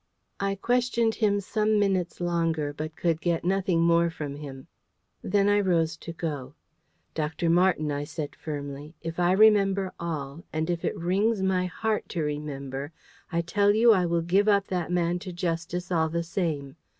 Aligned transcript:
I 0.39 0.55
questioned 0.55 1.13
him 1.13 1.39
some 1.39 1.77
minutes 1.77 2.19
longer, 2.19 2.73
but 2.73 2.95
could 2.95 3.21
get 3.21 3.45
nothing 3.45 3.81
more 3.83 4.09
from 4.09 4.37
him. 4.37 4.65
Then 5.21 5.47
I 5.47 5.59
rose 5.59 5.95
to 5.97 6.11
go. 6.11 6.55
"Dr. 7.13 7.51
Marten," 7.51 7.91
I 7.91 8.03
said 8.05 8.35
firmly, 8.35 8.95
"if 9.03 9.19
I 9.19 9.31
remember 9.33 9.93
all, 9.99 10.43
and 10.51 10.71
if 10.71 10.83
it 10.83 10.97
wrings 10.97 11.43
my 11.43 11.67
heart 11.67 12.09
to 12.17 12.23
remember, 12.23 12.91
I 13.31 13.41
tell 13.41 13.75
you 13.75 13.91
I 13.93 14.07
will 14.07 14.23
give 14.23 14.47
up 14.47 14.65
that 14.69 14.91
man 14.91 15.19
to 15.19 15.31
justice 15.31 15.91
all 15.91 16.09
the 16.09 16.23
same! 16.23 16.77